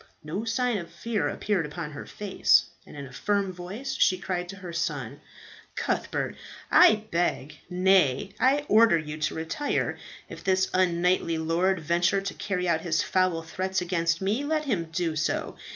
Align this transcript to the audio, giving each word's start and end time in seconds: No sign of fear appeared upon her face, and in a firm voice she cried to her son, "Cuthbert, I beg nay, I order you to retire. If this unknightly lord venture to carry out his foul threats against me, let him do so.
No 0.23 0.45
sign 0.45 0.79
of 0.79 0.89
fear 0.89 1.29
appeared 1.29 1.63
upon 1.63 1.91
her 1.91 2.07
face, 2.07 2.65
and 2.87 2.97
in 2.97 3.05
a 3.05 3.13
firm 3.13 3.53
voice 3.53 3.93
she 3.93 4.17
cried 4.17 4.49
to 4.49 4.55
her 4.55 4.73
son, 4.73 5.21
"Cuthbert, 5.75 6.35
I 6.71 7.03
beg 7.11 7.59
nay, 7.69 8.33
I 8.39 8.65
order 8.67 8.97
you 8.97 9.17
to 9.19 9.35
retire. 9.35 9.99
If 10.27 10.43
this 10.43 10.71
unknightly 10.73 11.37
lord 11.37 11.81
venture 11.81 12.19
to 12.19 12.33
carry 12.33 12.67
out 12.67 12.81
his 12.81 13.03
foul 13.03 13.43
threats 13.43 13.79
against 13.79 14.23
me, 14.23 14.43
let 14.43 14.65
him 14.65 14.85
do 14.91 15.15
so. 15.15 15.55